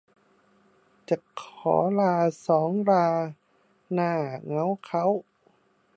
[1.09, 1.43] จะข
[1.73, 2.13] อลา
[2.47, 3.07] สองรา
[3.93, 4.11] หน้า
[4.45, 5.05] เง้าเค้า